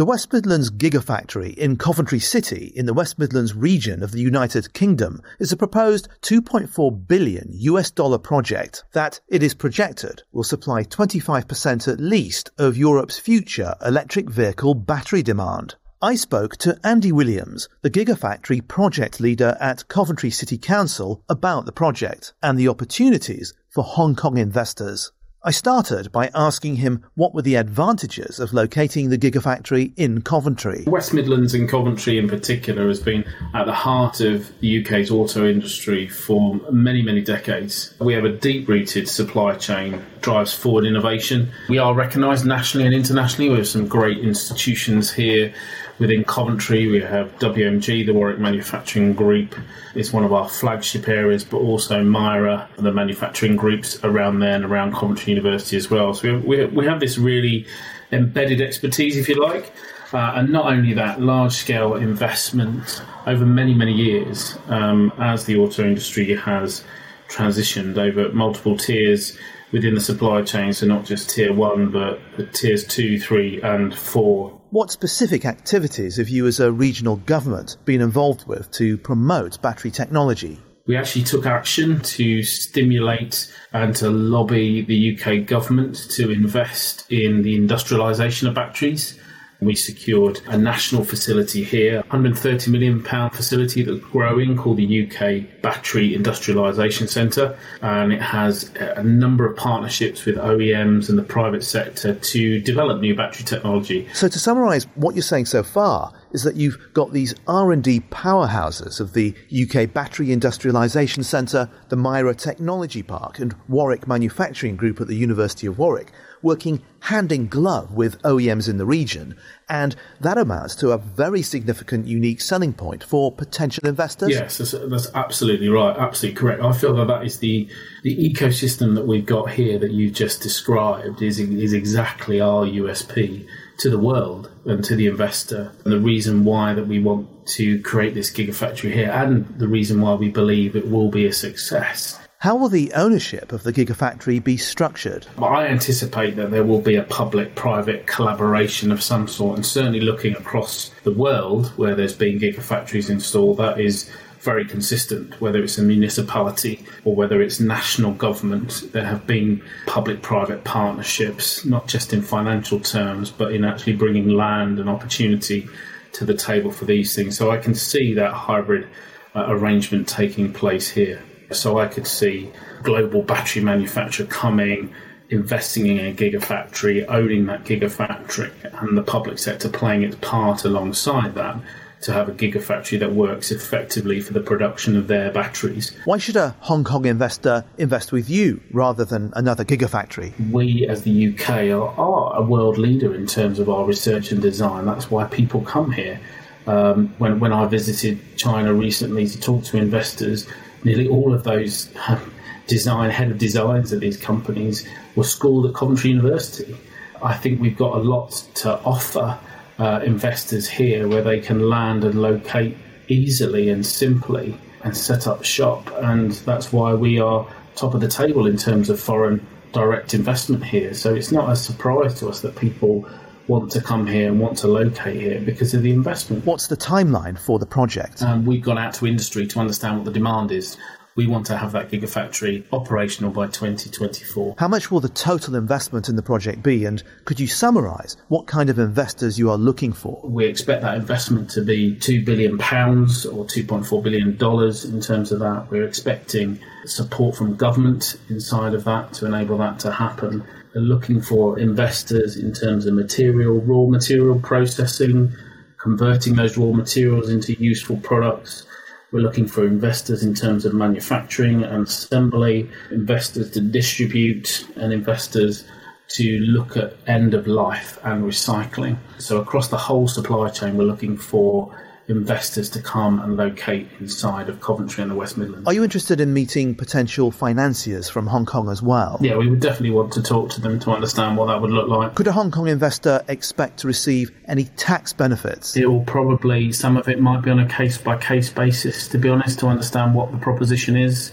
[0.00, 4.72] The West Midlands Gigafactory in Coventry City in the West Midlands region of the United
[4.72, 10.84] Kingdom is a proposed 2.4 billion US dollar project that it is projected will supply
[10.84, 15.74] 25% at least of Europe's future electric vehicle battery demand.
[16.00, 21.72] I spoke to Andy Williams, the Gigafactory project leader at Coventry City Council, about the
[21.72, 25.12] project and the opportunities for Hong Kong investors.
[25.42, 30.84] I started by asking him what were the advantages of locating the Gigafactory in Coventry.
[30.86, 35.48] West Midlands and Coventry in particular has been at the heart of the UK's auto
[35.48, 37.94] industry for many, many decades.
[38.00, 41.50] We have a deep rooted supply chain drives forward innovation.
[41.70, 43.48] We are recognised nationally and internationally.
[43.48, 45.54] We have some great institutions here
[46.00, 49.54] Within Coventry, we have WMG, the Warwick Manufacturing Group.
[49.94, 54.64] It's one of our flagship areas, but also MIRA, the manufacturing groups around there and
[54.64, 56.14] around Coventry University as well.
[56.14, 57.66] So we, we have this really
[58.12, 59.74] embedded expertise, if you like.
[60.10, 65.58] Uh, and not only that, large scale investment over many, many years um, as the
[65.58, 66.82] auto industry has
[67.28, 69.36] transitioned over multiple tiers
[69.70, 70.72] within the supply chain.
[70.72, 72.20] So, not just tier one, but
[72.54, 78.00] tiers two, three, and four what specific activities have you as a regional government been
[78.00, 80.60] involved with to promote battery technology?
[80.86, 87.42] We actually took action to stimulate and to lobby the UK government to invest in
[87.42, 89.18] the industrialisation of batteries.
[89.60, 96.14] We secured a national facility here, £130 million facility that's growing called the UK Battery
[96.16, 97.58] Industrialisation Centre.
[97.82, 103.00] And it has a number of partnerships with OEMs and the private sector to develop
[103.00, 104.08] new battery technology.
[104.14, 109.00] So to summarise what you're saying so far, is that you've got these R&D powerhouses
[109.00, 115.08] of the UK Battery Industrialisation Centre, the MIRA Technology Park and Warwick Manufacturing Group at
[115.08, 119.36] the University of Warwick working hand in glove with OEMs in the region.
[119.70, 124.30] And that amounts to a very significant unique selling point for potential investors.
[124.30, 125.96] Yes, that's, that's absolutely right.
[125.96, 126.60] Absolutely correct.
[126.60, 127.68] I feel that that is the,
[128.02, 133.46] the ecosystem that we've got here that you've just described is, is exactly our USP
[133.78, 137.80] to the world and to the investor and the reason why that we want to
[137.82, 142.18] create this gigafactory here and the reason why we believe it will be a success
[142.40, 145.26] how will the ownership of the Gigafactory be structured?
[145.36, 150.00] I anticipate that there will be a public private collaboration of some sort, and certainly
[150.00, 155.76] looking across the world where there's been Gigafactories installed, that is very consistent, whether it's
[155.76, 158.90] a municipality or whether it's national government.
[158.90, 164.30] There have been public private partnerships, not just in financial terms, but in actually bringing
[164.30, 165.68] land and opportunity
[166.12, 167.36] to the table for these things.
[167.36, 168.88] So I can see that hybrid
[169.34, 171.22] uh, arrangement taking place here.
[171.52, 172.50] So I could see
[172.82, 174.94] global battery manufacturer coming,
[175.28, 178.52] investing in a gigafactory, owning that gigafactory,
[178.82, 181.56] and the public sector playing its part alongside that
[182.02, 185.94] to have a gigafactory that works effectively for the production of their batteries.
[186.04, 190.32] Why should a Hong Kong investor invest with you rather than another gigafactory?
[190.50, 194.40] We, as the UK, are, are a world leader in terms of our research and
[194.40, 194.86] design.
[194.86, 196.20] That's why people come here.
[196.66, 200.46] Um, when, when I visited China recently to talk to investors,
[200.84, 202.32] nearly all of those um,
[202.66, 204.86] design head of designs at these companies
[205.16, 206.76] were schooled at Coventry University.
[207.22, 209.38] I think we've got a lot to offer
[209.78, 212.76] uh, investors here where they can land and locate
[213.08, 215.90] easily and simply and set up shop.
[215.96, 217.46] And that's why we are
[217.76, 220.94] top of the table in terms of foreign direct investment here.
[220.94, 223.08] So it's not a surprise to us that people
[223.50, 226.46] want to come here and want to locate here because of the investment.
[226.46, 228.22] What's the timeline for the project?
[228.22, 230.76] Um, we've gone out to industry to understand what the demand is.
[231.16, 234.56] We want to have that gigafactory operational by 2024.
[234.58, 236.84] How much will the total investment in the project be?
[236.84, 240.20] And could you summarise what kind of investors you are looking for?
[240.24, 245.66] We expect that investment to be £2 billion or $2.4 billion in terms of that.
[245.70, 250.44] We're expecting support from government inside of that to enable that to happen
[250.74, 255.32] We're looking for investors in terms of material, raw material processing,
[255.78, 258.64] converting those raw materials into useful products.
[259.12, 265.64] We're looking for investors in terms of manufacturing and assembly, investors to distribute, and investors
[266.10, 268.98] to look at end of life and recycling.
[269.18, 271.76] So, across the whole supply chain, we're looking for
[272.10, 275.66] investors to come and locate inside of Coventry and the West Midlands.
[275.66, 279.18] Are you interested in meeting potential financiers from Hong Kong as well?
[279.20, 281.88] Yeah, we would definitely want to talk to them to understand what that would look
[281.88, 282.14] like.
[282.16, 285.76] Could a Hong Kong investor expect to receive any tax benefits?
[285.76, 289.18] It will probably, some of it might be on a case by case basis, to
[289.18, 291.32] be honest, to understand what the proposition is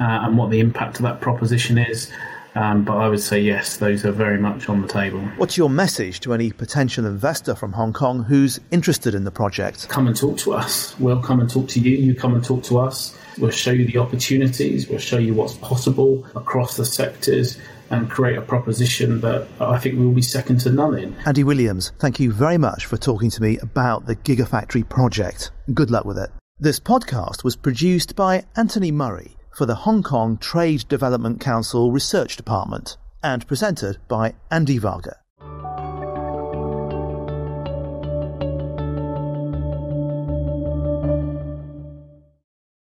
[0.00, 2.10] uh, and what the impact of that proposition is.
[2.56, 5.20] Um, but I would say yes, those are very much on the table.
[5.36, 9.88] What's your message to any potential investor from Hong Kong who's interested in the project?
[9.90, 10.98] Come and talk to us.
[10.98, 11.96] We'll come and talk to you.
[11.96, 13.16] You come and talk to us.
[13.38, 14.88] We'll show you the opportunities.
[14.88, 17.58] We'll show you what's possible across the sectors
[17.90, 21.14] and create a proposition that I think we will be second to none in.
[21.26, 25.52] Andy Williams, thank you very much for talking to me about the Gigafactory project.
[25.74, 26.30] Good luck with it.
[26.58, 32.36] This podcast was produced by Anthony Murray for the Hong Kong Trade Development Council Research
[32.36, 35.16] Department and presented by Andy Varga.